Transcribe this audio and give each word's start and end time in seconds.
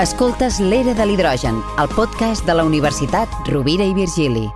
Escoltes 0.00 0.56
l'Era 0.64 0.94
de 0.96 1.04
l'Hidrogen, 1.04 1.58
el 1.82 1.90
podcast 1.92 2.46
de 2.48 2.54
la 2.56 2.64
Universitat 2.64 3.52
Rovira 3.52 3.84
i 3.84 3.92
Virgili. 3.92 4.46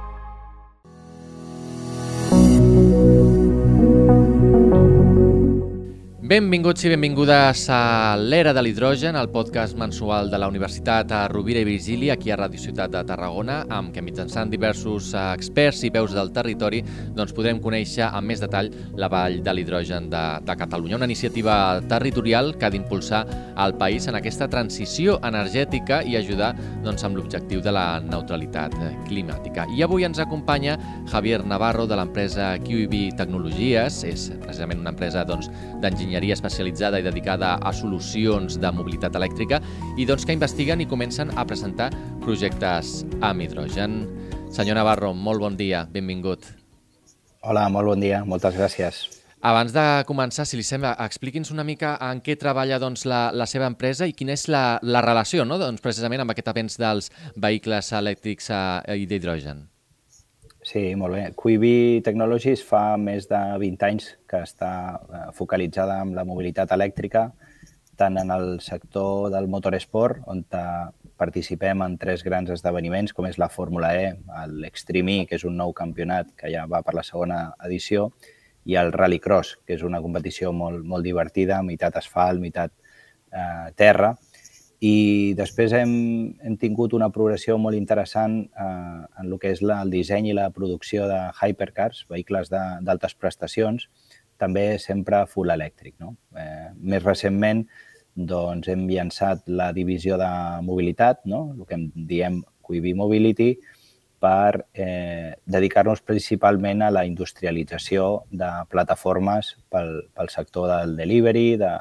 Benvinguts 6.25 6.87
i 6.87 6.89
benvingudes 6.89 7.67
a 7.69 8.17
l'Era 8.17 8.55
de 8.57 8.63
l'Hidrogen, 8.65 9.13
el 9.21 9.29
podcast 9.29 9.77
mensual 9.77 10.31
de 10.33 10.39
la 10.41 10.47
Universitat 10.49 11.11
a 11.13 11.19
Rovira 11.29 11.61
i 11.61 11.67
Virgili, 11.69 12.09
aquí 12.09 12.31
a 12.33 12.39
Ràdio 12.41 12.63
Ciutat 12.63 12.95
de 12.95 13.03
Tarragona, 13.05 13.59
amb 13.69 13.91
què 13.93 14.01
mitjançant 14.01 14.49
diversos 14.49 15.11
eh, 15.13 15.25
experts 15.37 15.83
i 15.85 15.91
veus 15.93 16.15
del 16.17 16.33
territori 16.33 16.81
doncs 17.13 17.35
podrem 17.37 17.61
conèixer 17.61 18.07
amb 18.07 18.33
més 18.33 18.41
detall 18.41 18.71
la 18.97 19.11
Vall 19.13 19.43
de 19.45 19.53
l'Hidrogen 19.53 20.07
de, 20.09 20.23
de 20.49 20.57
Catalunya, 20.63 20.97
una 20.97 21.11
iniciativa 21.11 21.59
territorial 21.93 22.55
que 22.57 22.71
ha 22.71 22.73
d'impulsar 22.73 23.21
el 23.67 23.77
país 23.77 24.09
en 24.09 24.17
aquesta 24.17 24.49
transició 24.49 25.19
energètica 25.29 26.01
i 26.09 26.17
ajudar 26.17 26.55
doncs, 26.89 27.05
amb 27.05 27.21
l'objectiu 27.21 27.61
de 27.61 27.77
la 27.77 28.01
neutralitat 28.01 28.79
climàtica. 29.11 29.69
I 29.77 29.85
avui 29.85 30.09
ens 30.09 30.25
acompanya 30.25 30.81
Javier 31.13 31.43
Navarro 31.45 31.85
de 31.85 32.01
l'empresa 32.01 32.55
QIB 32.65 33.13
Tecnologies, 33.21 34.01
és 34.09 34.31
precisament 34.41 34.81
una 34.81 34.97
empresa 34.97 35.29
doncs, 35.29 35.53
d'enginyeria 35.85 36.14
enginyeria 36.15 36.35
especialitzada 36.39 37.01
i 37.01 37.03
dedicada 37.03 37.59
a 37.59 37.73
solucions 37.75 38.61
de 38.63 38.71
mobilitat 38.71 39.17
elèctrica 39.19 39.59
i 39.99 40.07
doncs 40.07 40.25
que 40.25 40.37
investiguen 40.37 40.81
i 40.81 40.87
comencen 40.87 41.33
a 41.35 41.45
presentar 41.45 41.91
projectes 42.23 43.03
amb 43.21 43.43
hidrogen. 43.43 44.05
Senyor 44.55 44.79
Navarro, 44.79 45.11
molt 45.15 45.43
bon 45.43 45.57
dia, 45.59 45.89
benvingut. 45.91 46.47
Hola, 47.43 47.67
molt 47.69 47.91
bon 47.91 48.01
dia, 48.01 48.23
moltes 48.25 48.55
gràcies. 48.55 49.03
Abans 49.45 49.75
de 49.75 50.05
començar, 50.07 50.47
si 50.47 50.57
li 50.57 50.63
sembla, 50.65 50.95
expliqui'ns 51.05 51.51
una 51.53 51.67
mica 51.67 51.99
en 52.01 52.23
què 52.25 52.39
treballa 52.39 52.79
doncs, 52.79 53.05
la, 53.05 53.29
la 53.35 53.45
seva 53.51 53.67
empresa 53.67 54.07
i 54.07 54.15
quina 54.15 54.33
és 54.39 54.47
la, 54.49 54.79
la 54.81 55.03
relació 55.05 55.45
no? 55.45 55.59
doncs, 55.59 55.83
precisament 55.83 56.23
amb 56.23 56.33
aquest 56.33 56.49
avenç 56.49 56.79
dels 56.81 57.11
vehicles 57.37 57.93
elèctrics 57.93 58.51
eh, 58.55 59.03
i 59.03 59.11
d'hidrogen. 59.11 59.67
Sí, 60.65 60.95
molt 60.97 61.13
bé. 61.13 61.25
Quibi 61.37 62.01
Technologies 62.01 62.63
fa 62.65 62.97
més 62.97 63.27
de 63.29 63.39
20 63.61 63.83
anys 63.85 64.07
que 64.31 64.39
està 64.47 64.71
eh, 64.97 65.27
focalitzada 65.37 65.99
en 66.01 66.15
la 66.17 66.25
mobilitat 66.25 66.73
elèctrica, 66.73 67.27
tant 68.01 68.17
en 68.17 68.33
el 68.33 68.47
sector 68.65 69.29
del 69.35 69.47
motoresport, 69.53 70.23
on 70.27 70.41
participem 71.21 71.85
en 71.85 71.99
tres 72.01 72.25
grans 72.25 72.49
esdeveniments, 72.51 73.13
com 73.13 73.29
és 73.29 73.37
la 73.39 73.51
Fórmula 73.53 73.93
E, 73.95 74.15
l'Extreme 74.57 75.21
E, 75.21 75.27
que 75.29 75.37
és 75.37 75.45
un 75.45 75.61
nou 75.61 75.77
campionat 75.77 76.33
que 76.41 76.49
ja 76.51 76.65
va 76.67 76.81
per 76.83 76.97
la 76.97 77.05
segona 77.05 77.43
edició, 77.69 78.09
i 78.65 78.79
el 78.81 78.91
Rallycross, 78.97 79.59
que 79.67 79.77
és 79.77 79.85
una 79.85 80.01
competició 80.01 80.51
molt, 80.57 80.81
molt 80.81 81.05
divertida, 81.05 81.61
meitat 81.63 82.01
asfalt, 82.01 82.41
meitat 82.41 82.73
eh, 82.73 83.69
terra, 83.77 84.15
i 84.81 85.35
després 85.39 85.73
hem, 85.77 85.95
hem 86.43 86.57
tingut 86.61 86.95
una 86.97 87.11
progressió 87.15 87.57
molt 87.59 87.79
interessant 87.79 88.41
eh, 88.45 89.05
en 89.21 89.31
el 89.31 89.39
que 89.41 89.53
és 89.55 89.63
la, 89.63 89.81
el 89.85 89.93
disseny 89.95 90.31
i 90.31 90.37
la 90.37 90.51
producció 90.55 91.07
de 91.11 91.21
hypercars, 91.39 92.05
vehicles 92.11 92.51
d'altes 92.51 93.15
prestacions, 93.15 93.89
també 94.41 94.79
sempre 94.83 95.25
full 95.31 95.53
elèctric. 95.55 95.95
No? 96.03 96.17
Eh, 96.37 96.73
més 96.81 97.05
recentment 97.05 97.65
doncs, 98.15 98.69
hem 98.71 98.85
llançat 98.89 99.49
la 99.51 99.73
divisió 99.75 100.19
de 100.21 100.31
mobilitat, 100.63 101.25
no? 101.27 101.49
el 101.55 101.65
que 101.67 101.79
en 101.79 101.89
diem 101.95 102.43
QIB 102.65 102.95
Mobility, 102.99 103.55
per 104.25 104.65
eh, 104.73 105.35
dedicar-nos 105.45 106.01
principalment 106.01 106.83
a 106.83 106.93
la 106.95 107.03
industrialització 107.05 108.25
de 108.33 108.49
plataformes 108.73 109.51
pel, 109.69 110.07
pel 110.17 110.31
sector 110.33 110.71
del 110.71 110.95
delivery, 110.97 111.59
de, 111.61 111.75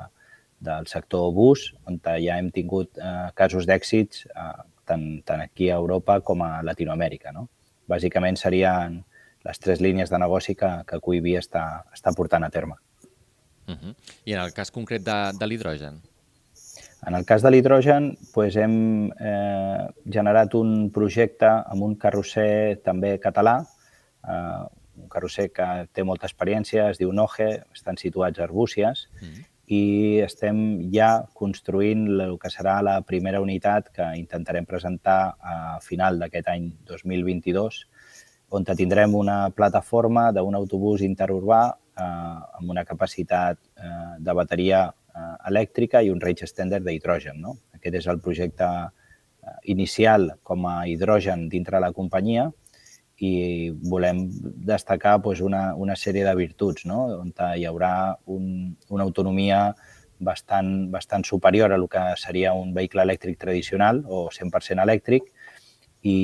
del 0.64 0.88
sector 0.88 1.32
bus, 1.36 1.74
on 1.86 2.00
ja 2.04 2.38
hem 2.40 2.50
tingut 2.52 2.98
eh, 2.98 3.30
casos 3.36 3.68
d'èxits 3.68 4.26
eh, 4.32 4.62
tant, 4.88 5.04
tant 5.28 5.44
aquí 5.44 5.70
a 5.70 5.80
Europa 5.82 6.20
com 6.22 6.42
a 6.44 6.62
Latinoamèrica. 6.64 7.34
No? 7.36 7.48
Bàsicament 7.90 8.40
serien 8.40 9.02
les 9.44 9.60
tres 9.60 9.82
línies 9.84 10.10
de 10.10 10.20
negoci 10.20 10.56
que, 10.56 10.72
que 10.88 11.02
QIB 11.04 11.36
està, 11.40 11.84
està 11.94 12.14
portant 12.16 12.44
a 12.44 12.50
terme. 12.50 12.80
Uh 13.68 13.76
-huh. 13.76 13.96
I 14.26 14.34
en 14.34 14.40
el 14.40 14.54
cas 14.54 14.72
concret 14.72 15.04
de, 15.04 15.32
de 15.40 15.48
l'hidrogen? 15.48 16.02
En 17.06 17.16
el 17.16 17.26
cas 17.26 17.42
de 17.42 17.52
l'hidrogen, 17.52 18.18
doncs 18.34 18.56
hem 18.56 19.12
eh, 19.12 19.88
generat 20.06 20.54
un 20.56 20.90
projecte 20.92 21.48
amb 21.48 21.84
un 21.84 21.96
carrosser 21.96 22.80
també 22.84 23.20
català, 23.20 23.66
eh, 24.28 24.64
un 24.96 25.10
carrosser 25.10 25.52
que 25.52 25.88
té 25.92 26.04
molta 26.04 26.28
experiència, 26.28 26.90
es 26.90 26.98
diu 26.98 27.12
Noge, 27.12 27.64
estan 27.74 27.98
situats 27.98 28.40
a 28.40 28.44
Arbúcies, 28.44 29.10
uh 29.22 29.28
-huh 29.28 29.53
i 29.72 30.20
estem 30.24 30.58
ja 30.92 31.24
construint 31.34 32.08
el 32.20 32.36
que 32.40 32.52
serà 32.52 32.82
la 32.84 32.98
primera 33.08 33.40
unitat 33.42 33.90
que 33.96 34.10
intentarem 34.20 34.66
presentar 34.68 35.36
a 35.40 35.80
final 35.82 36.20
d'aquest 36.20 36.50
any 36.52 36.72
2022, 36.90 37.86
on 38.54 38.66
tindrem 38.66 39.16
una 39.16 39.50
plataforma 39.50 40.32
d'un 40.32 40.56
autobús 40.56 41.02
interurbà 41.02 41.62
eh, 41.72 42.04
amb 42.04 42.70
una 42.70 42.84
capacitat 42.86 43.58
eh, 43.58 44.20
de 44.20 44.34
bateria 44.34 44.84
eh, 44.90 45.36
elèctrica 45.50 46.02
i 46.04 46.12
un 46.12 46.22
range 46.22 46.46
extender 46.46 46.84
d'hidrogen. 46.84 47.40
No? 47.42 47.58
Aquest 47.74 47.96
és 48.04 48.08
el 48.08 48.20
projecte 48.20 48.68
eh, 48.68 49.56
inicial 49.74 50.34
com 50.44 50.68
a 50.68 50.84
hidrogen 50.88 51.48
dintre 51.50 51.80
la 51.80 51.94
companyia 51.94 52.52
i 53.24 53.72
volem 53.90 54.26
destacar 54.68 55.18
doncs, 55.24 55.42
una, 55.46 55.64
una 55.80 55.96
sèrie 56.00 56.26
de 56.28 56.36
virtuts, 56.36 56.88
no? 56.90 57.06
on 57.22 57.34
hi 57.56 57.66
haurà 57.70 57.94
un, 58.36 58.46
una 58.90 59.06
autonomia 59.08 59.66
bastant, 60.24 60.72
bastant 60.92 61.26
superior 61.28 61.72
a 61.72 61.80
el 61.80 61.88
que 61.90 62.04
seria 62.18 62.54
un 62.54 62.74
vehicle 62.74 63.04
elèctric 63.04 63.40
tradicional 63.40 64.04
o 64.08 64.28
100% 64.32 64.84
elèctric 64.84 65.30
i 66.04 66.18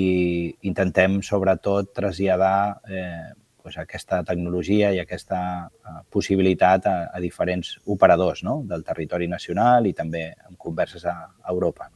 intentem, 0.68 1.22
sobretot, 1.24 1.94
traslladar 1.96 2.82
eh, 2.92 3.30
doncs, 3.64 3.78
aquesta 3.84 4.24
tecnologia 4.28 4.92
i 4.92 5.00
aquesta 5.00 5.42
eh, 5.68 6.02
possibilitat 6.12 6.90
a, 6.90 6.98
a 7.14 7.24
diferents 7.24 7.78
operadors 7.86 8.44
no? 8.44 8.60
del 8.68 8.84
territori 8.84 9.28
nacional 9.32 9.88
i 9.88 9.96
també 9.96 10.28
en 10.34 10.58
converses 10.58 11.06
a, 11.06 11.16
a 11.44 11.56
Europa. 11.56 11.90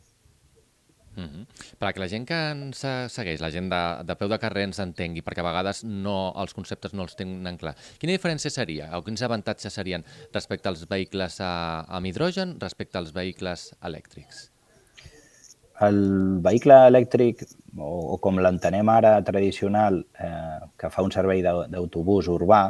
Perquè 1.81 2.01
la 2.01 2.09
gent 2.11 2.25
que 2.29 2.39
ens 2.53 2.83
segueix, 3.13 3.41
la 3.43 3.51
gent 3.53 3.69
de, 3.71 3.81
de 4.07 4.15
peu 4.19 4.31
de 4.31 4.39
carrer 4.41 4.65
ens 4.67 4.81
entengui, 4.83 5.23
perquè 5.25 5.43
a 5.43 5.47
vegades 5.47 5.83
no, 5.87 6.33
els 6.41 6.55
conceptes 6.55 6.95
no 6.95 7.05
els 7.07 7.17
tenen 7.19 7.59
clar. 7.61 7.75
Quina 8.01 8.15
diferència 8.15 8.51
seria 8.53 8.89
o 8.97 9.03
quins 9.05 9.23
avantatges 9.25 9.75
serien 9.79 10.05
respecte 10.33 10.71
als 10.71 10.85
vehicles 10.89 11.39
a, 11.43 11.53
amb 11.89 12.09
hidrogen 12.09 12.57
respecte 12.61 12.99
als 12.99 13.13
vehicles 13.15 13.71
elèctrics? 13.81 14.49
El 15.83 15.97
vehicle 16.45 16.75
elèctric, 16.87 17.41
o, 17.75 17.89
o 18.13 18.19
com 18.21 18.37
l'entenem 18.39 18.89
ara 18.93 19.15
tradicional, 19.25 20.03
eh, 20.21 20.59
que 20.79 20.91
fa 20.93 21.03
un 21.03 21.11
servei 21.11 21.41
d'autobús 21.43 22.29
urbà, 22.31 22.67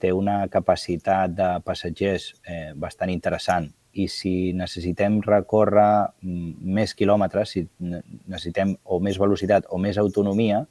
té 0.00 0.14
una 0.16 0.46
capacitat 0.48 1.34
de 1.36 1.50
passatgers 1.66 2.30
eh, 2.48 2.72
bastant 2.74 3.12
interessant 3.12 3.68
i 3.92 4.06
si 4.08 4.52
necessitem 4.54 5.20
recórrer 5.24 6.10
mm, 6.22 6.52
més 6.76 6.94
quilòmetres, 6.94 7.56
si 7.56 7.66
necessitem 7.80 8.76
o 8.84 9.00
més 9.02 9.18
velocitat 9.18 9.66
o 9.70 9.78
més 9.82 9.98
autonomia, 9.98 10.64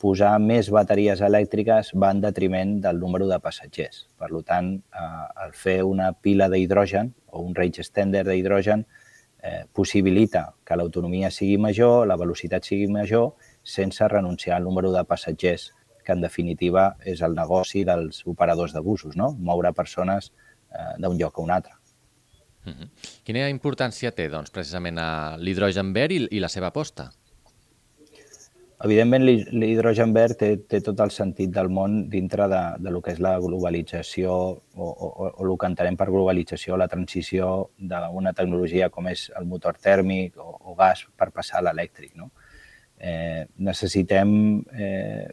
posar 0.00 0.38
més 0.40 0.70
bateries 0.72 1.20
elèctriques 1.20 1.92
va 2.02 2.10
en 2.14 2.22
detriment 2.24 2.78
del 2.80 2.98
número 2.98 3.26
de 3.28 3.38
passatgers. 3.38 4.06
Per 4.18 4.30
tant, 4.48 4.72
eh, 4.80 5.26
el 5.44 5.52
fer 5.52 5.82
una 5.84 6.12
pila 6.12 6.48
d'hidrogen 6.48 7.12
o 7.30 7.44
un 7.44 7.54
range 7.54 7.84
extender 7.84 8.24
d'hidrogen 8.24 8.86
eh, 9.42 9.64
possibilita 9.72 10.54
que 10.64 10.76
l'autonomia 10.76 11.30
sigui 11.30 11.58
major, 11.58 12.06
la 12.06 12.16
velocitat 12.16 12.64
sigui 12.64 12.88
major, 12.88 13.34
sense 13.62 14.08
renunciar 14.08 14.56
al 14.56 14.64
número 14.64 14.92
de 14.92 15.04
passatgers, 15.04 15.70
que 16.04 16.12
en 16.12 16.24
definitiva 16.24 16.94
és 17.04 17.20
el 17.22 17.36
negoci 17.36 17.84
dels 17.84 18.24
operadors 18.26 18.72
de 18.72 18.80
busos, 18.80 19.16
no? 19.16 19.32
moure 19.38 19.72
persones 19.76 20.32
eh, 20.72 20.96
d'un 20.98 21.18
lloc 21.20 21.38
a 21.38 21.44
un 21.44 21.52
altre. 21.58 21.79
-huh. 22.66 22.88
Quina 23.24 23.48
importància 23.48 24.10
té, 24.12 24.28
doncs, 24.28 24.50
precisament 24.50 24.98
l'hidrogen 25.38 25.92
verd 25.92 26.12
i, 26.12 26.28
i 26.30 26.40
la 26.40 26.48
seva 26.48 26.68
aposta? 26.68 27.10
Evidentment, 28.80 29.26
l'hidrogen 29.60 30.14
verd 30.16 30.38
té, 30.40 30.54
té 30.64 30.78
tot 30.80 31.00
el 31.04 31.10
sentit 31.12 31.50
del 31.52 31.68
món 31.68 32.08
dintre 32.08 32.46
de, 32.48 32.60
de 32.80 32.90
lo 32.90 33.02
que 33.04 33.12
és 33.12 33.18
la 33.20 33.34
globalització 33.38 34.32
o, 34.32 34.86
o, 34.86 35.08
o 35.20 35.44
el 35.44 35.52
que 35.60 35.68
entenem 35.68 35.98
per 36.00 36.06
globalització, 36.08 36.78
la 36.80 36.88
transició 36.88 37.70
d'una 37.76 38.32
tecnologia 38.32 38.88
com 38.88 39.10
és 39.12 39.26
el 39.36 39.44
motor 39.44 39.76
tèrmic 39.76 40.38
o, 40.40 40.54
o 40.72 40.74
gas 40.78 41.04
per 41.12 41.28
passar 41.28 41.60
a 41.60 41.66
l'elèctric. 41.66 42.14
No? 42.16 42.30
Eh, 42.96 43.44
necessitem 43.68 44.32
eh, 44.72 45.28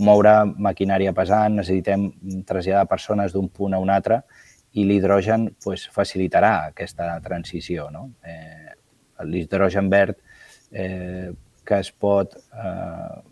moure 0.00 0.34
maquinària 0.56 1.12
pesant, 1.12 1.60
necessitem 1.60 2.08
traslladar 2.48 2.88
persones 2.88 3.36
d'un 3.36 3.52
punt 3.52 3.76
a 3.76 3.82
un 3.84 3.92
altre 3.92 4.22
i 4.74 4.82
l'hidrogen 4.86 5.48
pues, 5.62 5.88
facilitarà 5.94 6.66
aquesta 6.70 7.20
transició. 7.22 7.90
No? 7.94 8.08
Eh, 8.26 8.72
l'hidrogen 9.24 9.90
verd 9.90 10.16
eh, 10.72 11.32
que 11.64 11.78
es 11.78 11.92
pot 11.92 12.34
eh, 12.34 13.22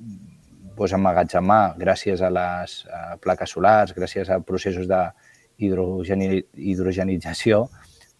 pues, 0.76 0.92
emmagatzemar 0.94 1.74
gràcies 1.80 2.22
a 2.22 2.30
les 2.30 2.86
a 2.86 3.16
plaques 3.22 3.50
solars, 3.50 3.94
gràcies 3.96 4.30
a 4.30 4.40
processos 4.46 4.86
d'hidrogenització, 4.88 7.70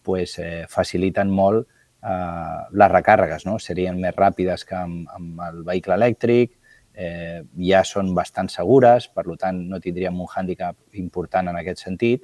pues, 0.03 0.39
eh, 0.39 0.67
faciliten 0.69 1.31
molt 1.31 1.69
eh, 2.03 2.59
les 2.73 2.91
recàrregues 2.91 3.47
no? 3.47 3.59
serien 3.63 4.01
més 4.03 4.17
ràpides 4.19 4.65
que 4.67 4.77
amb, 4.77 5.09
amb 5.15 5.41
el 5.47 5.63
vehicle 5.69 5.95
elèctric, 5.95 6.51
eh, 6.95 7.43
ja 7.71 7.85
són 7.87 8.15
bastant 8.15 8.49
segures, 8.53 9.09
per 9.09 9.25
tant 9.39 9.69
no 9.71 9.81
tindríem 9.81 10.21
un 10.21 10.29
hàndicap 10.29 10.77
important 10.99 11.49
en 11.49 11.57
aquest 11.63 11.79
sentit 11.87 12.23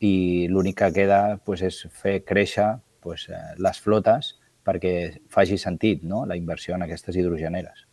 i 0.00 0.46
l'únic 0.50 0.78
que 0.82 0.92
queda 0.92 1.20
pues, 1.44 1.62
és 1.62 1.86
fer 1.92 2.20
créixer 2.24 2.74
pues, 3.00 3.28
eh, 3.30 3.42
les 3.58 3.80
flotes 3.80 4.34
perquè 4.66 4.94
faci 5.30 5.58
sentit 5.58 6.02
no? 6.02 6.24
la 6.26 6.36
inversió 6.36 6.74
en 6.74 6.82
aquestes 6.86 7.16
hidrogeneres. 7.16 7.86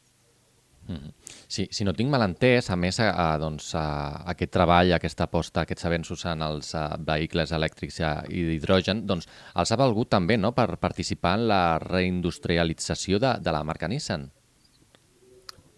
Mm 0.87 0.95
-hmm. 0.95 1.13
Sí, 1.47 1.67
si 1.71 1.83
no 1.85 1.93
tinc 1.93 2.09
mal 2.09 2.21
entès, 2.21 2.69
a 2.69 2.75
més, 2.75 2.99
a, 2.99 3.33
a, 3.33 3.37
doncs, 3.37 3.75
a, 3.75 4.23
aquest 4.25 4.51
treball, 4.51 4.91
aquesta 4.91 5.23
aposta, 5.23 5.61
aquests 5.61 5.85
avenços 5.85 6.25
en 6.25 6.41
els 6.41 6.75
a, 6.75 6.97
vehicles 6.99 7.51
elèctrics 7.51 7.99
i 8.29 8.43
d'hidrogen, 8.43 9.05
doncs 9.07 9.27
els 9.55 9.71
ha 9.71 9.75
valgut 9.75 10.09
també 10.09 10.37
no?, 10.37 10.51
per 10.51 10.77
participar 10.77 11.37
en 11.39 11.47
la 11.47 11.79
reindustrialització 11.79 13.19
de, 13.19 13.37
de 13.39 13.51
la 13.51 13.63
marca 13.63 13.87
Nissan. 13.87 14.31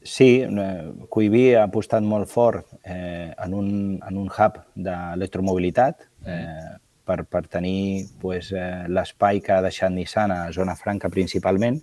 Sí, 0.05 0.41
eh, 0.41 1.55
ha 1.57 1.63
apostat 1.63 2.03
molt 2.03 2.29
fort 2.29 2.67
eh, 2.83 3.33
en, 3.43 3.53
un, 3.53 3.69
en 4.07 4.17
un 4.17 4.27
hub 4.29 4.59
d'electromobilitat. 4.75 6.05
Eh, 6.25 6.73
per, 7.05 7.23
per 7.29 7.45
tenir 7.47 8.07
pues, 8.21 8.51
eh, 8.51 8.85
l'espai 8.89 9.41
que 9.45 9.53
ha 9.53 9.61
deixat 9.63 9.93
Nissan 9.93 10.33
a 10.33 10.41
Zona 10.51 10.75
Franca 10.75 11.11
principalment 11.13 11.79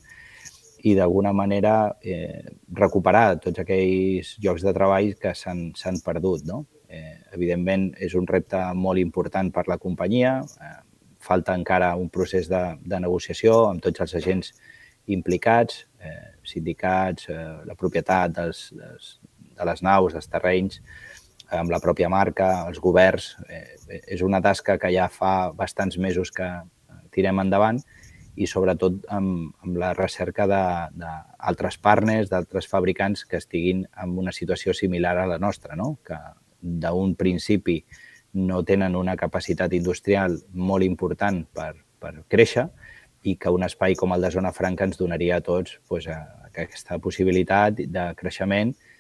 i 0.82 0.96
d'alguna 0.98 1.30
manera 1.32 1.94
eh, 2.02 2.42
recuperar 2.74 3.38
tots 3.40 3.62
aquells 3.62 4.34
llocs 4.42 4.64
de 4.66 4.74
treball 4.74 5.12
que 5.20 5.34
s'han 5.38 6.00
perdut. 6.04 6.42
No? 6.48 6.64
Eh, 6.90 7.20
evidentment, 7.32 7.92
és 8.02 8.16
un 8.18 8.26
repte 8.28 8.58
molt 8.74 9.00
important 9.00 9.52
per 9.54 9.68
la 9.70 9.78
companyia. 9.78 10.40
Eh, 10.42 10.78
falta 11.22 11.54
encara 11.54 11.94
un 11.96 12.10
procés 12.10 12.50
de, 12.50 12.62
de 12.82 12.98
negociació 13.00 13.68
amb 13.68 13.82
tots 13.84 14.02
els 14.02 14.16
agents 14.18 14.50
implicats, 15.06 15.84
eh, 16.02 16.34
sindicats, 16.42 17.28
eh, 17.30 17.62
la 17.68 17.78
propietat 17.78 18.34
dels, 18.36 18.66
dels, 18.74 19.14
de 19.56 19.68
les 19.70 19.82
naus, 19.86 20.12
dels 20.16 20.28
terrenys, 20.30 20.82
amb 21.52 21.72
la 21.72 21.80
pròpia 21.82 22.08
marca, 22.12 22.66
els 22.68 22.80
governs. 22.80 23.32
Eh, 23.48 24.00
és 24.16 24.22
una 24.22 24.40
tasca 24.42 24.78
que 24.80 24.92
ja 24.94 25.08
fa 25.12 25.50
bastants 25.56 25.98
mesos 25.98 26.32
que 26.32 26.48
tirem 27.12 27.42
endavant 27.42 27.80
i 28.36 28.46
sobretot 28.48 29.02
amb, 29.12 29.50
amb 29.60 29.76
la 29.76 29.92
recerca 29.92 30.46
d'altres 30.48 31.76
partners, 31.78 32.30
d'altres 32.30 32.68
fabricants 32.68 33.26
que 33.28 33.36
estiguin 33.36 33.84
en 34.02 34.16
una 34.18 34.32
situació 34.32 34.72
similar 34.72 35.18
a 35.18 35.28
la 35.28 35.38
nostra, 35.38 35.76
no? 35.76 35.98
que 36.04 36.16
d'un 36.62 37.14
principi 37.18 37.82
no 38.32 38.62
tenen 38.64 38.96
una 38.96 39.16
capacitat 39.20 39.74
industrial 39.76 40.38
molt 40.54 40.86
important 40.86 41.42
per, 41.52 41.74
per 42.00 42.14
créixer 42.32 42.70
i 43.28 43.36
que 43.36 43.52
un 43.52 43.66
espai 43.66 43.94
com 43.98 44.14
el 44.14 44.24
de 44.24 44.30
Zona 44.32 44.54
Franca 44.56 44.86
ens 44.88 44.96
donaria 44.98 45.36
a 45.36 45.44
tots 45.44 45.76
pues, 45.88 46.08
aquesta 46.08 46.98
possibilitat 47.02 47.84
de 47.84 48.06
creixement 48.16 48.72
i 48.72 48.91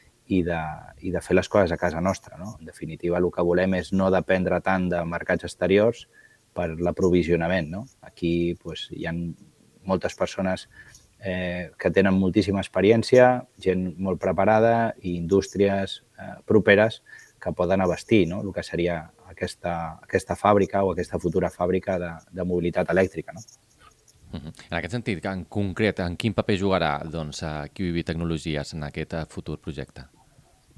de, 0.46 0.58
i 1.02 1.10
de 1.12 1.20
fer 1.20 1.36
les 1.36 1.48
coses 1.48 1.72
a 1.72 1.78
casa 1.80 2.00
nostra. 2.00 2.38
No? 2.38 2.56
En 2.60 2.66
definitiva, 2.66 3.18
el 3.18 3.30
que 3.34 3.44
volem 3.44 3.74
és 3.80 3.92
no 3.92 4.10
dependre 4.10 4.60
tant 4.64 4.88
de 4.88 5.04
mercats 5.04 5.44
exteriors, 5.48 6.06
per 6.52 6.72
l'aprovisionament. 6.78 7.70
No? 7.72 7.86
Aquí 8.02 8.54
pues, 8.62 8.88
hi 8.92 9.06
ha 9.08 9.14
moltes 9.88 10.14
persones 10.18 10.68
eh, 11.18 11.70
que 11.78 11.90
tenen 11.90 12.18
moltíssima 12.18 12.62
experiència, 12.62 13.32
gent 13.62 13.92
molt 13.98 14.20
preparada 14.22 14.92
i 15.00 15.16
indústries 15.16 16.00
eh, 16.18 16.36
properes 16.46 17.02
que 17.42 17.54
poden 17.56 17.82
abastir 17.82 18.26
no? 18.30 18.42
el 18.42 18.52
que 18.54 18.62
seria 18.62 19.02
aquesta, 19.26 19.98
aquesta 20.04 20.36
fàbrica 20.38 20.84
o 20.84 20.92
aquesta 20.92 21.18
futura 21.18 21.50
fàbrica 21.50 21.98
de, 21.98 22.12
de 22.30 22.46
mobilitat 22.46 22.90
elèctrica. 22.94 23.34
No? 23.34 23.42
En 24.38 24.78
aquest 24.78 24.96
sentit, 24.96 25.24
en 25.28 25.44
concret, 25.44 26.00
en 26.00 26.16
quin 26.16 26.34
paper 26.36 26.56
jugarà 26.60 26.92
doncs, 27.04 27.42
QIB 27.76 28.02
Tecnologies 28.08 28.74
en 28.76 28.86
aquest 28.88 29.16
eh, 29.18 29.24
futur 29.28 29.58
projecte? 29.60 30.06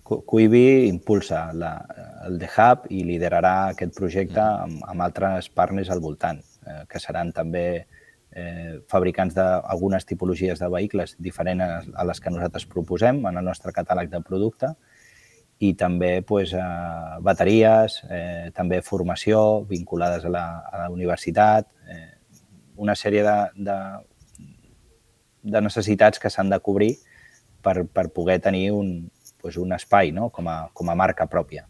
Quibi 0.04 0.86
impulsa 0.90 1.46
la, 1.56 1.78
el 2.26 2.36
The 2.42 2.48
Hub 2.52 2.88
i 2.92 3.04
liderarà 3.08 3.54
aquest 3.70 3.94
projecte 3.96 4.42
amb, 4.42 4.82
amb 4.84 5.04
altres 5.06 5.48
partners 5.48 5.88
al 5.90 6.02
voltant, 6.04 6.42
eh, 6.66 6.82
que 6.90 7.00
seran 7.00 7.32
també 7.32 7.64
eh, 8.34 8.80
fabricants 8.90 9.36
d'algunes 9.38 10.04
tipologies 10.04 10.60
de 10.60 10.68
vehicles 10.68 11.16
diferents 11.18 11.88
a 11.94 12.04
les 12.04 12.20
que 12.20 12.34
nosaltres 12.34 12.68
proposem 12.68 13.22
en 13.24 13.40
el 13.40 13.48
nostre 13.48 13.72
catàleg 13.72 14.12
de 14.12 14.20
producte 14.20 14.74
i 15.64 15.72
també 15.78 16.18
pues, 16.26 16.52
eh, 16.52 17.20
bateries, 17.24 18.02
eh, 18.10 18.50
també 18.52 18.82
formació 18.82 19.64
vinculades 19.70 20.26
a 20.26 20.34
la, 20.36 20.44
a 20.68 20.82
la 20.84 20.90
universitat, 20.92 21.70
eh, 21.70 21.73
una 22.76 22.94
sèrie 22.98 23.22
de, 23.26 23.36
de, 23.68 23.76
de 25.42 25.60
necessitats 25.60 26.18
que 26.18 26.30
s'han 26.30 26.50
de 26.50 26.60
cobrir 26.60 26.94
per, 27.62 27.84
per 27.86 28.08
poder 28.12 28.40
tenir 28.40 28.70
un, 28.72 29.10
pues, 29.40 29.56
un 29.60 29.72
espai 29.76 30.12
no? 30.12 30.30
com, 30.30 30.48
a, 30.48 30.68
com 30.72 30.90
a 30.90 30.98
marca 30.98 31.28
pròpia. 31.30 31.66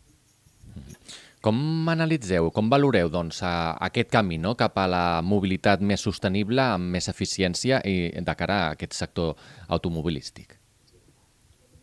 Com 1.44 1.58
analitzeu, 1.92 2.48
com 2.56 2.70
valoreu 2.72 3.10
doncs, 3.12 3.42
a, 3.44 3.74
aquest 3.84 4.08
camí 4.08 4.38
no? 4.40 4.54
cap 4.56 4.78
a 4.80 4.86
la 4.88 5.04
mobilitat 5.20 5.82
més 5.84 6.00
sostenible, 6.06 6.62
amb 6.64 6.94
més 6.96 7.10
eficiència 7.12 7.82
i 7.84 8.08
de 8.16 8.34
cara 8.38 8.60
a 8.62 8.70
aquest 8.78 8.96
sector 8.96 9.34
automobilístic? 9.68 10.56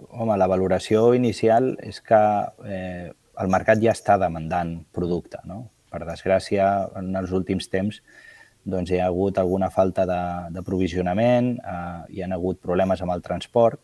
Home, 0.09 0.33
la 0.33 0.49
valoració 0.49 1.11
inicial 1.13 1.75
és 1.85 2.01
que 2.01 2.21
eh, 2.65 3.11
el 3.13 3.53
mercat 3.53 3.77
ja 3.83 3.93
està 3.93 4.17
demandant 4.17 4.79
producte. 4.95 5.43
No? 5.45 5.67
Per 5.93 6.01
desgràcia, 6.07 6.71
en 6.97 7.13
els 7.19 7.29
últims 7.35 7.69
temps 7.69 8.01
doncs, 8.63 8.91
hi 8.91 8.99
ha 9.01 9.07
hagut 9.09 9.37
alguna 9.41 9.69
falta 9.73 10.05
d'aprovisionament, 10.05 11.55
eh, 11.57 12.01
hi 12.15 12.21
ha 12.21 12.29
hagut 12.35 12.61
problemes 12.61 13.01
amb 13.01 13.15
el 13.15 13.23
transport 13.25 13.81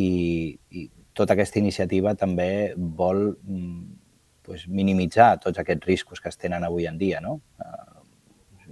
i, 0.00 0.56
i 0.70 0.88
tota 1.14 1.34
aquesta 1.34 1.60
iniciativa 1.60 2.14
també 2.18 2.74
vol 2.76 3.36
pues, 4.44 4.66
minimitzar 4.68 5.38
tots 5.42 5.60
aquests 5.60 5.86
riscos 5.86 6.20
que 6.20 6.32
es 6.32 6.40
tenen 6.40 6.64
avui 6.64 6.88
en 6.90 6.98
dia. 6.98 7.20
No? 7.24 7.38
Uh, 7.60 8.02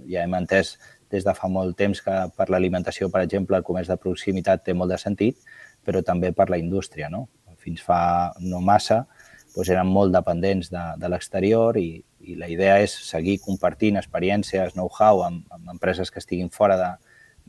ja 0.09 0.23
hem 0.23 0.35
entès 0.37 0.75
des 1.13 1.23
de 1.25 1.33
fa 1.37 1.47
molt 1.47 1.77
temps 1.77 2.01
que 2.01 2.15
per 2.37 2.49
l'alimentació, 2.49 3.09
per 3.13 3.23
exemple, 3.23 3.57
el 3.57 3.65
comerç 3.65 3.91
de 3.93 3.99
proximitat 4.01 4.65
té 4.65 4.73
molt 4.73 4.91
de 4.91 4.99
sentit, 4.99 5.39
però 5.85 6.01
també 6.03 6.33
per 6.33 6.49
la 6.49 6.59
indústria. 6.59 7.09
No? 7.13 7.27
Fins 7.63 7.81
fa 7.85 8.33
no 8.41 8.61
massa 8.61 9.05
doncs 9.53 9.69
eren 9.69 9.89
molt 9.89 10.13
dependents 10.13 10.71
de, 10.73 10.83
de 10.97 11.09
l'exterior 11.11 11.77
i, 11.77 12.01
i 12.23 12.37
la 12.39 12.49
idea 12.51 12.79
és 12.83 12.93
seguir 13.07 13.39
compartint 13.43 13.99
experiències, 13.99 14.77
know-how 14.77 15.23
amb, 15.25 15.43
amb 15.51 15.73
empreses 15.75 16.11
que 16.11 16.21
estiguin 16.23 16.49
fora 16.49 16.77
de, 16.79 16.91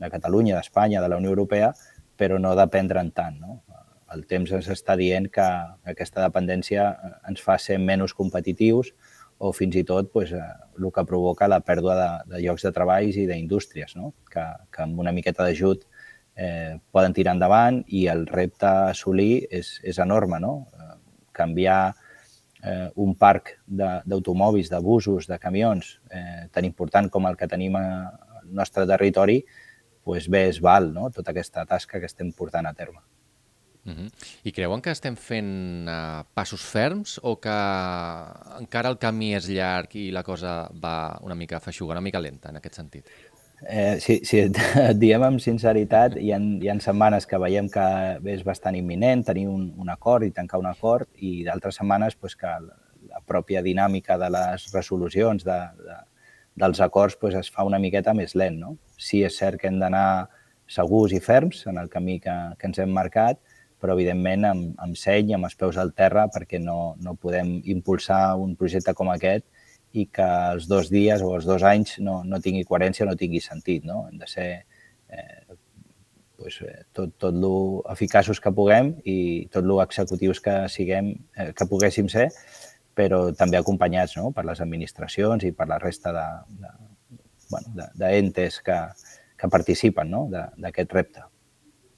de 0.03 0.11
Catalunya, 0.11 0.57
d'Espanya, 0.57 1.01
de 1.01 1.09
la 1.11 1.19
Unió 1.21 1.31
Europea, 1.31 1.71
però 2.15 2.39
no 2.39 2.55
dependre'n 2.59 3.11
tant. 3.15 3.39
No? 3.39 3.61
el 4.13 4.23
temps 4.29 4.51
ens 4.53 4.69
està 4.71 4.95
dient 4.99 5.27
que 5.33 5.45
aquesta 5.91 6.23
dependència 6.23 6.87
eh, 6.93 7.11
ens 7.29 7.43
fa 7.43 7.57
ser 7.61 7.77
menys 7.81 8.13
competitius 8.17 8.93
o 9.37 9.51
fins 9.55 9.75
i 9.75 9.83
tot 9.87 10.11
pues, 10.13 10.31
eh, 10.31 10.43
el 10.79 10.91
que 10.95 11.05
provoca 11.07 11.49
la 11.51 11.61
pèrdua 11.65 11.97
de, 11.99 12.09
de 12.33 12.43
llocs 12.45 12.65
de 12.65 12.71
treball 12.75 13.09
i 13.09 13.25
d'indústries, 13.29 13.95
no? 13.99 14.13
que, 14.31 14.45
que 14.71 14.85
amb 14.85 15.01
una 15.01 15.13
miqueta 15.15 15.43
d'ajut 15.43 15.83
eh, 16.35 16.77
poden 16.91 17.15
tirar 17.17 17.35
endavant 17.35 17.81
i 17.87 18.05
el 18.11 18.25
repte 18.29 18.69
a 18.69 18.89
assolir 18.93 19.45
és, 19.51 19.75
és 19.83 19.99
enorme. 20.03 20.39
No? 20.43 20.55
Eh, 20.75 20.95
canviar 21.35 21.95
eh, 22.65 22.89
un 22.95 23.15
parc 23.15 23.55
d'automòbils, 23.65 24.69
de, 24.71 24.79
busos, 24.81 25.27
de 25.29 25.37
camions 25.39 25.99
eh, 26.09 26.47
tan 26.51 26.65
important 26.65 27.09
com 27.11 27.27
el 27.29 27.37
que 27.37 27.49
tenim 27.51 27.77
al 27.79 28.49
nostre 28.51 28.85
territori, 28.89 29.43
pues 30.05 30.29
bé, 30.29 30.47
es 30.49 30.61
val 30.61 30.91
no? 30.93 31.09
tota 31.13 31.33
aquesta 31.33 31.65
tasca 31.65 31.99
que 31.99 32.09
estem 32.09 32.31
portant 32.33 32.67
a 32.69 32.73
terme. 32.73 33.01
Uh 33.85 33.91
-huh. 33.93 34.09
I 34.43 34.51
creuen 34.51 34.81
que 34.81 34.89
estem 34.89 35.15
fent 35.15 35.87
uh, 35.87 36.25
passos 36.33 36.61
ferms 36.61 37.19
o 37.21 37.39
que 37.39 37.57
encara 38.59 38.89
el 38.89 38.97
camí 38.97 39.35
és 39.35 39.47
llarg 39.47 39.95
i 39.95 40.11
la 40.11 40.23
cosa 40.23 40.69
va 40.73 41.19
una 41.21 41.35
mica 41.35 41.59
feixuga, 41.59 41.91
una 41.91 42.01
mica 42.01 42.19
lenta 42.19 42.49
en 42.49 42.55
aquest 42.55 42.75
sentit? 42.75 43.05
Eh, 43.67 43.97
si, 43.99 44.19
si 44.23 44.39
et 44.43 44.57
diem 45.01 45.23
amb 45.25 45.41
sinceritat, 45.41 46.19
hi 46.21 46.31
ha, 46.35 46.37
hi 46.37 46.69
ha 46.69 46.75
setmanes 46.83 47.25
que 47.25 47.39
veiem 47.41 47.69
que 47.73 47.85
és 48.35 48.43
bastant 48.45 48.77
imminent 48.77 49.23
tenir 49.25 49.47
un, 49.49 49.71
un 49.81 49.89
acord 49.89 50.25
i 50.25 50.33
tancar 50.35 50.59
un 50.61 50.69
acord 50.69 51.09
i 51.17 51.39
d'altres 51.47 51.79
setmanes 51.81 52.17
pues, 52.19 52.35
que 52.37 52.51
la, 52.51 52.77
pròpia 53.25 53.63
dinàmica 53.65 54.19
de 54.21 54.29
les 54.29 54.67
resolucions, 54.73 55.43
de, 55.47 55.57
de, 55.81 55.97
dels 56.61 56.81
acords, 56.83 57.15
pues, 57.17 57.33
es 57.39 57.49
fa 57.49 57.65
una 57.65 57.79
miqueta 57.79 58.13
més 58.13 58.35
lent. 58.35 58.59
No? 58.61 58.75
Sí, 58.97 59.23
és 59.25 59.37
cert 59.39 59.57
que 59.61 59.71
hem 59.71 59.79
d'anar 59.81 60.27
segurs 60.67 61.13
i 61.15 61.21
ferms 61.23 61.63
en 61.71 61.79
el 61.81 61.89
camí 61.89 62.19
que, 62.19 62.35
que 62.59 62.69
ens 62.69 62.81
hem 62.83 62.93
marcat, 62.93 63.39
però 63.81 63.95
evidentment 63.95 64.45
amb, 64.49 64.75
amb 64.81 64.97
seny, 64.99 65.33
amb 65.35 65.49
els 65.49 65.57
peus 65.57 65.77
al 65.81 65.93
terra, 65.97 66.27
perquè 66.33 66.61
no, 66.61 66.95
no 67.01 67.15
podem 67.17 67.57
impulsar 67.71 68.35
un 68.41 68.55
projecte 68.59 68.93
com 68.97 69.09
aquest 69.13 69.45
i 69.95 70.07
que 70.11 70.25
els 70.51 70.67
dos 70.67 70.89
dies 70.91 71.23
o 71.23 71.31
els 71.37 71.45
dos 71.47 71.63
anys 71.63 71.97
no, 72.03 72.19
no 72.27 72.41
tingui 72.43 72.65
coherència, 72.67 73.07
no 73.07 73.15
tingui 73.19 73.41
sentit. 73.43 73.85
No? 73.87 74.05
Hem 74.09 74.19
de 74.19 74.27
ser 74.27 74.47
eh, 75.09 75.55
eh, 76.45 76.81
tot, 76.91 77.15
tot 77.21 77.33
lo 77.33 77.55
eficaços 77.93 78.41
que 78.43 78.53
puguem 78.55 78.95
i 79.07 79.17
tot 79.53 79.67
lo 79.67 79.81
executius 79.83 80.41
que 80.43 80.57
siguem, 80.71 81.13
eh, 81.37 81.51
que 81.55 81.69
poguéssim 81.69 82.09
ser, 82.11 82.27
però 82.95 83.29
també 83.35 83.59
acompanyats 83.59 84.17
no? 84.19 84.31
per 84.35 84.45
les 84.47 84.61
administracions 84.63 85.43
i 85.47 85.53
per 85.55 85.69
la 85.71 85.79
resta 85.79 86.13
de, 86.15 86.27
de, 86.63 86.73
bueno, 87.51 87.71
de, 87.75 88.11
de 88.23 88.49
que, 88.65 88.81
que 89.37 89.51
participen 89.51 90.11
no? 90.11 90.25
d'aquest 90.31 90.93
repte. 90.99 91.23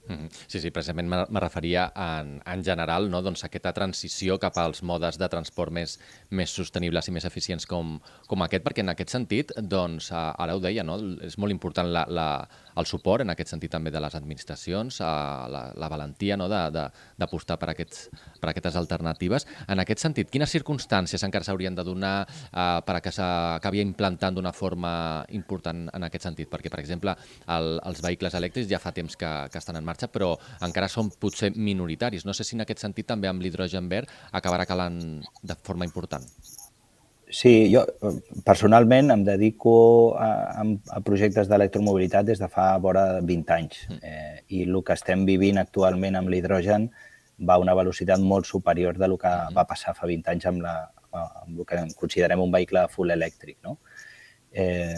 Mm-hmm. 0.08 0.44
Sí, 0.48 0.62
sí, 0.64 0.72
precisament 0.72 1.10
me 1.12 1.42
referia 1.44 1.88
en, 1.96 2.38
en 2.48 2.64
general 2.64 3.10
no? 3.12 3.22
doncs 3.26 3.44
aquesta 3.44 3.74
transició 3.76 4.38
cap 4.40 4.56
als 4.62 4.80
modes 4.84 5.20
de 5.20 5.28
transport 5.28 5.74
més, 5.76 5.98
més 6.32 6.54
sostenibles 6.54 7.10
i 7.10 7.16
més 7.16 7.28
eficients 7.28 7.68
com, 7.68 7.98
com 8.28 8.46
aquest, 8.46 8.64
perquè 8.64 8.86
en 8.86 8.94
aquest 8.94 9.12
sentit, 9.12 9.52
doncs, 9.60 10.12
ara 10.16 10.56
ho 10.56 10.64
deia, 10.64 10.86
no? 10.88 10.96
és 11.28 11.36
molt 11.38 11.52
important 11.52 11.92
la, 11.92 12.06
la, 12.08 12.30
el 12.78 12.86
suport, 12.90 13.24
en 13.24 13.34
aquest 13.34 13.52
sentit 13.54 13.72
també 13.74 13.92
de 13.94 14.02
les 14.04 14.16
administracions, 14.18 15.00
la, 15.02 15.64
la 15.76 15.90
valentia 15.92 16.38
no? 16.38 16.48
d'apostar 16.50 17.58
per, 17.60 17.72
aquests, 17.74 18.08
per 18.42 18.52
aquestes 18.52 18.78
alternatives. 18.80 19.48
En 19.68 19.82
aquest 19.84 20.04
sentit, 20.04 20.30
quines 20.34 20.54
circumstàncies 20.54 21.24
encara 21.28 21.48
s'haurien 21.48 21.78
de 21.78 21.86
donar 21.88 22.16
eh, 22.28 22.80
per 22.86 22.98
a 22.98 23.02
que 23.04 23.14
s'acabi 23.14 23.82
implantant 23.84 24.38
d'una 24.38 24.54
forma 24.54 24.94
important 25.38 25.88
en 25.94 26.08
aquest 26.08 26.30
sentit? 26.30 26.52
Perquè, 26.52 26.72
per 26.74 26.82
exemple, 26.84 27.16
el, 27.58 27.74
els 27.88 28.04
vehicles 28.06 28.38
elèctrics 28.38 28.70
ja 28.70 28.82
fa 28.84 28.94
temps 28.96 29.18
que, 29.20 29.34
que 29.52 29.62
estan 29.62 29.80
en 29.80 29.88
marxa, 29.88 30.12
però 30.12 30.34
encara 30.66 30.92
són 30.92 31.12
potser 31.20 31.54
minoritaris. 31.56 32.26
No 32.28 32.36
sé 32.38 32.46
si 32.48 32.58
en 32.58 32.66
aquest 32.66 32.86
sentit 32.86 33.10
també 33.10 33.32
amb 33.32 33.44
l'hidrogen 33.44 33.90
verd 33.92 34.12
acabarà 34.38 34.68
calant 34.70 35.02
de 35.42 35.62
forma 35.64 35.88
important. 35.88 36.26
Sí, 37.30 37.68
jo 37.74 37.82
personalment 38.48 39.12
em 39.12 39.24
dedico 39.28 40.16
a, 40.16 40.64
a 40.64 41.00
projectes 41.04 41.50
d'electromobilitat 41.52 42.30
des 42.30 42.40
de 42.40 42.48
fa 42.48 42.70
vora 42.80 43.20
20 43.20 43.54
anys 43.56 43.82
mm. 43.90 43.98
eh, 44.02 44.38
i 44.56 44.62
el 44.64 44.80
que 44.88 44.96
estem 44.96 45.26
vivint 45.28 45.60
actualment 45.60 46.16
amb 46.16 46.32
l'hidrogen 46.32 46.88
va 47.44 47.58
a 47.58 47.64
una 47.64 47.76
velocitat 47.76 48.24
molt 48.24 48.48
superior 48.48 48.96
de 48.98 49.12
lo 49.12 49.18
que 49.20 49.28
mm. 49.28 49.58
va 49.60 49.68
passar 49.68 49.94
fa 49.98 50.08
20 50.08 50.32
anys 50.34 50.48
amb, 50.54 50.64
la, 50.64 50.78
amb 51.12 51.60
el 51.60 51.68
que 51.68 51.84
considerem 52.00 52.40
un 52.40 52.52
vehicle 52.52 52.88
full 52.96 53.12
elèctric. 53.12 53.60
No? 53.64 53.78
Eh, 54.52 54.96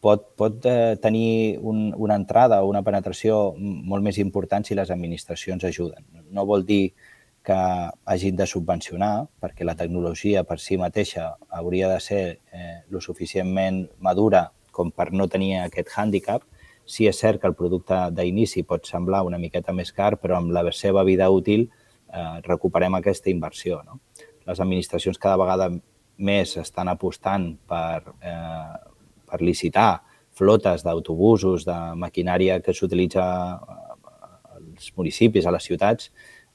pot, 0.00 0.30
pot 0.40 0.66
eh, 0.66 0.96
tenir 1.02 1.58
un, 1.60 1.90
una 1.96 2.16
entrada 2.16 2.62
o 2.62 2.72
una 2.72 2.82
penetració 2.82 3.52
molt 3.58 4.04
més 4.04 4.18
important 4.18 4.64
si 4.64 4.78
les 4.78 4.90
administracions 4.90 5.68
ajuden. 5.68 6.06
No 6.32 6.48
vol 6.48 6.64
dir 6.64 6.94
que 7.50 7.58
hagin 8.14 8.36
de 8.38 8.46
subvencionar, 8.46 9.26
perquè 9.42 9.66
la 9.66 9.74
tecnologia 9.74 10.44
per 10.46 10.60
si 10.62 10.78
mateixa 10.78 11.32
hauria 11.58 11.88
de 11.90 11.98
ser 12.00 12.22
eh, 12.54 12.78
lo 12.94 13.02
suficientment 13.02 13.88
madura 13.98 14.44
com 14.70 14.92
per 14.94 15.08
no 15.10 15.26
tenir 15.26 15.56
aquest 15.64 15.90
hàndicap. 15.98 16.46
Sí 16.86 17.08
és 17.10 17.18
cert 17.18 17.42
que 17.42 17.50
el 17.50 17.58
producte 17.58 17.98
d'inici 18.14 18.62
pot 18.62 18.86
semblar 18.86 19.24
una 19.26 19.38
miqueta 19.42 19.74
més 19.74 19.90
car, 19.90 20.14
però 20.22 20.38
amb 20.38 20.54
la 20.54 20.62
seva 20.70 21.02
vida 21.02 21.26
útil 21.34 21.66
eh, 21.66 22.38
recuperem 22.46 22.94
aquesta 22.94 23.34
inversió. 23.34 23.82
No? 23.82 23.98
Les 24.46 24.62
administracions 24.62 25.18
cada 25.18 25.42
vegada 25.42 25.72
més 26.22 26.54
estan 26.62 26.86
apostant 26.94 27.50
per 27.66 28.14
eh, 28.22 28.90
per 29.30 29.40
licitar 29.42 30.02
flotes 30.34 30.82
d'autobusos, 30.86 31.66
de 31.68 31.78
maquinària 31.98 32.60
que 32.64 32.74
s'utilitza 32.74 33.24
als 34.56 34.90
municipis, 34.96 35.46
a 35.46 35.54
les 35.54 35.66
ciutats, 35.66 36.10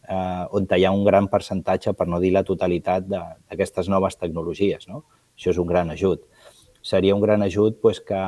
eh, 0.08 0.46
on 0.58 0.68
hi 0.72 0.86
ha 0.86 0.92
un 0.92 1.06
gran 1.06 1.28
percentatge, 1.28 1.94
per 1.94 2.08
no 2.08 2.20
dir 2.20 2.32
la 2.34 2.44
totalitat, 2.44 3.08
d'aquestes 3.08 3.90
noves 3.90 4.18
tecnologies. 4.18 4.88
No? 4.88 5.04
Això 5.36 5.52
és 5.52 5.62
un 5.62 5.68
gran 5.68 5.92
ajut. 5.92 6.24
Seria 6.82 7.16
un 7.16 7.22
gran 7.22 7.42
ajut 7.42 7.82
pues, 7.82 8.00
que, 8.00 8.22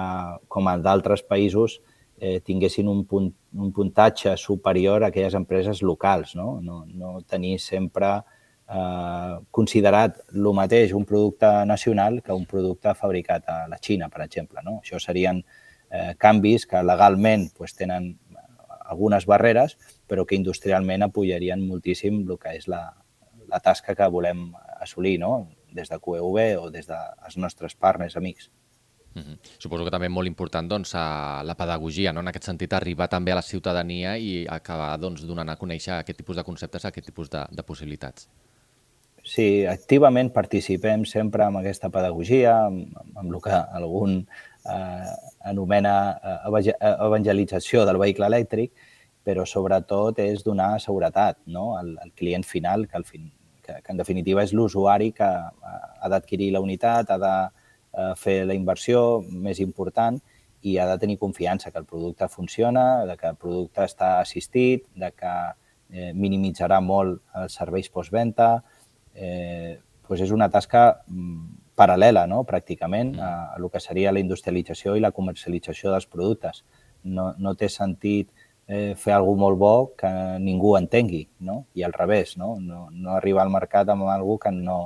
com 0.47 0.67
en 0.67 0.81
d'altres 0.81 1.23
països, 1.23 1.79
eh, 2.19 2.39
tinguessin 2.41 2.87
un, 2.87 3.05
punt, 3.05 3.29
un 3.53 3.71
puntatge 3.71 4.35
superior 4.37 5.03
a 5.03 5.11
aquelles 5.11 5.35
empreses 5.37 5.83
locals, 5.83 6.35
no, 6.35 6.59
no, 6.61 6.83
no 6.85 7.21
tenir 7.21 7.59
sempre 7.61 8.09
eh, 8.67 9.37
considerat 9.51 10.19
el 10.33 10.49
mateix 10.57 10.93
un 10.97 11.05
producte 11.05 11.49
nacional 11.65 12.21
que 12.23 12.33
un 12.33 12.45
producte 12.45 12.93
fabricat 12.95 13.47
a 13.47 13.59
la 13.69 13.79
Xina, 13.79 14.09
per 14.09 14.25
exemple. 14.25 14.63
No? 14.65 14.79
Això 14.81 14.99
serien 14.99 15.43
eh, 15.89 16.13
canvis 16.17 16.65
que 16.67 16.83
legalment 16.83 17.49
pues, 17.57 17.75
tenen 17.77 18.15
algunes 18.87 19.25
barreres, 19.25 19.77
però 20.07 20.25
que 20.25 20.37
industrialment 20.39 21.03
apoyarien 21.05 21.65
moltíssim 21.67 22.23
el 22.23 22.37
que 22.39 22.55
és 22.57 22.67
la, 22.71 22.81
la 23.47 23.59
tasca 23.63 23.95
que 23.95 24.07
volem 24.11 24.49
assolir 24.79 25.17
no? 25.19 25.49
des 25.73 25.89
de 25.91 25.99
QEV 25.99 26.39
o 26.61 26.69
des 26.71 26.87
dels 26.87 27.37
nostres 27.37 27.75
partners, 27.75 28.17
amics. 28.17 28.49
Mm 29.13 29.21
-hmm. 29.21 29.37
Suposo 29.57 29.83
que 29.83 29.91
també 29.91 30.09
molt 30.09 30.27
important 30.27 30.69
doncs, 30.69 30.95
a 30.95 31.41
la 31.43 31.55
pedagogia, 31.55 32.13
no? 32.13 32.19
en 32.19 32.27
aquest 32.27 32.45
sentit 32.45 32.73
arribar 32.73 33.07
també 33.07 33.31
a 33.31 33.35
la 33.35 33.41
ciutadania 33.41 34.17
i 34.17 34.45
acabar 34.47 34.99
doncs, 34.99 35.25
donant 35.25 35.49
a 35.49 35.57
conèixer 35.57 35.93
aquest 35.93 36.17
tipus 36.17 36.35
de 36.35 36.43
conceptes, 36.43 36.85
aquest 36.85 37.05
tipus 37.05 37.29
de, 37.29 37.45
de 37.49 37.63
possibilitats. 37.63 38.29
Sí, 39.27 39.65
activament 39.65 40.29
participem 40.31 41.03
sempre 41.05 41.43
en 41.43 41.57
aquesta 41.57 41.89
pedagogia, 41.89 42.65
amb, 42.65 42.95
amb 43.15 43.33
el 43.33 43.41
que 43.41 43.51
algun 43.51 44.27
eh, 44.67 45.15
anomena 45.49 45.95
eh, 46.17 46.93
evangelització 47.07 47.85
del 47.87 47.99
vehicle 48.01 48.29
elèctric, 48.29 48.71
però 49.27 49.43
sobretot 49.45 50.19
és 50.23 50.43
donar 50.45 50.77
seguretat 50.79 51.39
no? 51.51 51.73
al, 51.77 51.95
al 52.03 52.13
client 52.15 52.45
final, 52.47 52.87
que, 52.87 52.95
al 52.97 53.05
fin, 53.07 53.27
que, 53.63 53.81
que 53.83 53.91
en 53.91 53.99
definitiva 53.99 54.43
és 54.43 54.53
l'usuari 54.55 55.11
que 55.15 55.27
eh, 55.27 55.77
ha 56.01 56.11
d'adquirir 56.13 56.53
la 56.55 56.63
unitat, 56.63 57.11
ha 57.11 57.19
de 57.21 57.35
eh, 57.43 58.13
fer 58.19 58.39
la 58.47 58.55
inversió 58.57 59.21
més 59.27 59.61
important 59.63 60.19
i 60.67 60.77
ha 60.79 60.87
de 60.89 60.97
tenir 60.99 61.19
confiança 61.19 61.71
que 61.71 61.79
el 61.79 61.85
producte 61.85 62.27
funciona, 62.27 63.05
de 63.05 63.15
que 63.17 63.29
el 63.29 63.37
producte 63.39 63.85
està 63.85 64.17
assistit, 64.21 64.87
de 64.95 65.11
que 65.11 65.35
eh, 65.91 66.11
minimitzarà 66.13 66.79
molt 66.83 67.21
els 67.35 67.59
serveis 67.59 67.91
postventa, 67.93 68.49
eh, 69.13 69.77
doncs 70.07 70.23
és 70.23 70.31
una 70.31 70.49
tasca 70.49 71.03
mm, 71.07 71.66
paral·lela, 71.77 72.25
no? 72.29 72.41
pràcticament, 72.47 73.15
a, 73.21 73.29
a 73.53 73.59
el 73.59 73.69
que 73.73 73.81
seria 73.83 74.13
la 74.13 74.23
industrialització 74.23 74.95
i 74.97 75.03
la 75.03 75.13
comercialització 75.13 75.93
dels 75.93 76.09
productes. 76.09 76.63
No, 77.03 77.29
no 77.37 77.53
té 77.55 77.69
sentit 77.69 78.31
eh, 78.67 78.95
fer 78.99 79.13
alguna 79.15 79.43
molt 79.45 79.59
bo 79.61 79.73
que 79.99 80.09
ningú 80.43 80.75
entengui, 80.79 81.23
no? 81.47 81.65
i 81.77 81.85
al 81.85 81.93
revés, 81.95 82.35
no, 82.41 82.55
no, 82.59 82.87
no 82.91 83.13
arribar 83.15 83.45
al 83.45 83.53
mercat 83.53 83.93
amb 83.93 84.09
alguna 84.09 84.43
que, 84.43 84.55
no, 84.57 84.79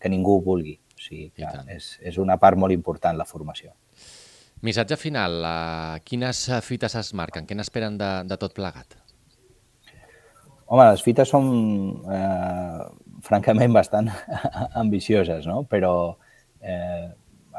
que 0.00 0.10
ningú 0.12 0.40
vulgui. 0.44 0.78
O 0.96 1.02
sigui 1.02 1.30
que 1.36 1.48
és, 1.74 1.96
és 2.02 2.18
una 2.22 2.38
part 2.38 2.58
molt 2.58 2.74
important, 2.74 3.16
la 3.18 3.28
formació. 3.28 3.72
Missatge 4.62 4.94
final. 4.94 5.40
Uh, 5.42 6.02
quines 6.06 6.44
fites 6.62 6.94
es 6.94 7.10
marquen? 7.18 7.48
Què 7.48 7.56
n'esperen 7.58 7.96
de, 7.98 8.10
de 8.30 8.38
tot 8.38 8.54
plegat? 8.54 8.94
Home, 10.72 10.84
les 10.88 11.02
fites 11.04 11.28
són 11.28 11.48
eh, 12.08 12.84
francament 13.22 13.72
bastant 13.74 14.10
ambicioses, 14.82 15.46
no? 15.46 15.62
però 15.70 16.16
eh, 16.60 17.08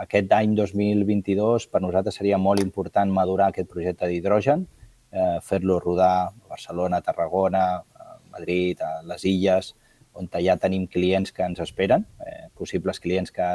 aquest 0.03 0.31
any 0.35 0.55
2022 0.57 1.67
per 1.71 1.81
nosaltres 1.83 2.19
seria 2.19 2.39
molt 2.41 2.61
important 2.63 3.11
madurar 3.13 3.51
aquest 3.51 3.69
projecte 3.71 4.09
d'hidrogen, 4.09 4.67
eh, 5.11 5.37
fer-lo 5.45 5.79
rodar 5.79 6.13
a 6.27 6.31
Barcelona, 6.49 6.99
a 6.99 7.05
Tarragona, 7.05 7.65
a 7.95 8.19
Madrid, 8.33 8.81
a 8.81 9.01
les 9.07 9.25
Illes, 9.29 9.73
on 10.13 10.29
ja 10.45 10.57
tenim 10.61 10.85
clients 10.87 11.31
que 11.31 11.43
ens 11.43 11.59
esperen, 11.59 12.05
eh, 12.21 12.49
possibles 12.53 12.99
clients 12.99 13.31
que 13.31 13.47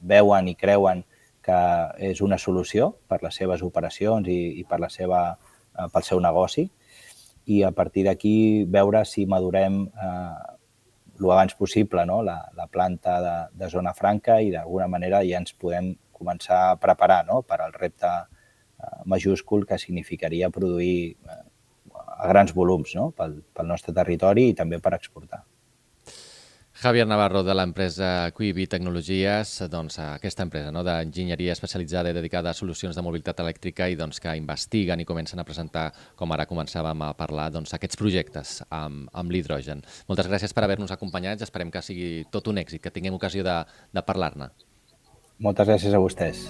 veuen 0.00 0.48
i 0.48 0.56
creuen 0.56 1.04
que 1.42 1.60
és 1.98 2.20
una 2.20 2.38
solució 2.38 2.96
per 3.08 3.22
les 3.22 3.34
seves 3.34 3.62
operacions 3.62 4.28
i, 4.28 4.60
i 4.60 4.64
per 4.64 4.80
la 4.80 4.88
seva, 4.90 5.38
eh, 5.78 5.88
pel 5.92 6.02
seu 6.02 6.20
negoci 6.20 6.68
i 7.46 7.62
a 7.62 7.70
partir 7.72 8.04
d'aquí 8.06 8.64
veure 8.68 9.04
si 9.04 9.26
madurem 9.26 9.86
eh, 9.88 10.58
el 11.20 11.32
abans 11.32 11.54
possible 11.54 12.04
no? 12.06 12.22
la, 12.22 12.38
la 12.56 12.66
planta 12.66 13.20
de, 13.20 13.36
de 13.62 13.68
zona 13.70 13.92
franca 13.94 14.40
i 14.40 14.50
d'alguna 14.54 14.88
manera 14.88 15.22
ja 15.26 15.40
ens 15.40 15.52
podem 15.52 15.94
començar 16.12 16.60
a 16.70 16.76
preparar 16.80 17.24
no? 17.28 17.42
per 17.42 17.60
al 17.60 17.72
repte 17.76 18.10
eh, 18.10 19.00
majúscul 19.04 19.66
que 19.66 19.78
significaria 19.78 20.50
produir 20.50 21.16
eh, 21.16 21.42
a 21.94 22.28
grans 22.28 22.52
volums 22.56 22.94
no? 22.96 23.10
pel, 23.16 23.40
pel 23.54 23.68
nostre 23.68 23.94
territori 23.96 24.50
i 24.50 24.56
també 24.56 24.80
per 24.80 24.94
exportar. 24.96 25.44
Javier 26.80 27.04
Navarro, 27.06 27.42
de 27.44 27.52
l'empresa 27.52 28.30
Quibi 28.32 28.64
Tecnologies, 28.64 29.50
doncs, 29.68 29.98
aquesta 30.00 30.46
empresa 30.46 30.70
no, 30.72 30.80
d'enginyeria 30.80 31.52
especialitzada 31.52 32.08
i 32.08 32.16
dedicada 32.16 32.54
a 32.54 32.56
solucions 32.56 32.96
de 32.96 33.02
mobilitat 33.04 33.42
elèctrica 33.44 33.84
i 33.92 33.98
doncs, 34.00 34.16
que 34.16 34.32
investiguen 34.38 35.02
i 35.02 35.04
comencen 35.04 35.42
a 35.42 35.44
presentar, 35.44 35.90
com 36.16 36.32
ara 36.32 36.46
començàvem 36.48 37.04
a 37.04 37.10
parlar, 37.18 37.50
doncs, 37.52 37.74
aquests 37.76 38.00
projectes 38.00 38.54
amb, 38.70 39.10
amb 39.12 39.28
l'hidrogen. 39.28 39.84
Moltes 40.08 40.30
gràcies 40.32 40.56
per 40.56 40.64
haver-nos 40.64 40.94
acompanyat 40.96 41.44
i 41.44 41.44
esperem 41.44 41.68
que 41.74 41.84
sigui 41.84 42.08
tot 42.32 42.48
un 42.48 42.62
èxit, 42.64 42.80
que 42.80 42.94
tinguem 42.96 43.20
ocasió 43.20 43.44
de, 43.44 43.58
de 43.92 44.04
parlar-ne. 44.08 44.48
Moltes 45.36 45.68
gràcies 45.68 45.92
a 45.92 46.00
vostès. 46.00 46.46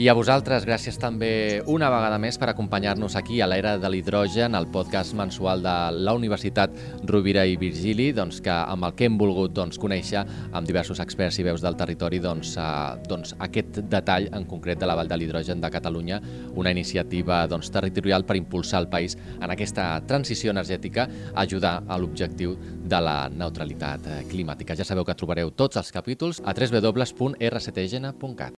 I 0.00 0.06
a 0.08 0.14
vosaltres, 0.16 0.64
gràcies 0.64 0.96
també 0.96 1.60
una 1.68 1.90
vegada 1.92 2.16
més 2.16 2.38
per 2.40 2.46
acompanyar-nos 2.48 3.18
aquí 3.20 3.42
a 3.44 3.46
l'Era 3.50 3.74
de 3.76 3.84
l'Hidrogen, 3.92 4.54
el 4.56 4.64
podcast 4.72 5.12
mensual 5.12 5.60
de 5.60 5.74
la 5.92 6.14
Universitat 6.16 6.72
Rovira 7.04 7.44
i 7.44 7.58
Virgili, 7.60 8.06
doncs, 8.16 8.40
que 8.40 8.48
amb 8.48 8.88
el 8.88 8.94
que 8.96 9.04
hem 9.04 9.18
volgut 9.20 9.52
doncs, 9.52 9.76
conèixer 9.76 10.22
amb 10.56 10.64
diversos 10.64 11.04
experts 11.04 11.36
i 11.36 11.44
veus 11.44 11.60
del 11.60 11.76
territori 11.76 12.16
doncs, 12.16 12.54
eh, 12.56 12.96
doncs, 13.12 13.34
aquest 13.44 13.82
detall 13.92 14.30
en 14.32 14.48
concret 14.48 14.80
de 14.80 14.88
la 14.88 14.96
Vall 14.96 15.12
de 15.12 15.20
l'Hidrogen 15.20 15.60
de 15.60 15.68
Catalunya, 15.68 16.16
una 16.56 16.72
iniciativa 16.72 17.44
doncs, 17.44 17.68
territorial 17.68 18.24
per 18.24 18.40
impulsar 18.40 18.80
el 18.80 18.88
país 18.88 19.18
en 19.36 19.52
aquesta 19.52 20.00
transició 20.08 20.48
energètica, 20.56 21.10
ajudar 21.44 21.82
a 21.86 22.00
l'objectiu 22.00 22.56
de 22.88 23.04
la 23.04 23.28
neutralitat 23.28 24.00
climàtica. 24.32 24.72
Ja 24.80 24.88
sabeu 24.88 25.04
que 25.04 25.12
trobareu 25.12 25.52
tots 25.52 25.76
els 25.76 25.92
capítols 25.92 26.40
a 26.40 26.56
www.rctgn.cat. 26.56 28.48